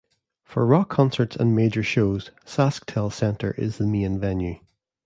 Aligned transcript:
For 0.43 0.65
rock 0.65 0.89
concerts 0.89 1.35
and 1.35 1.55
major 1.55 1.83
shows, 1.83 2.31
SaskTel 2.43 3.11
Centre 3.13 3.51
is 3.51 3.77
the 3.77 3.85
main 3.85 4.19
venue. 4.19 4.57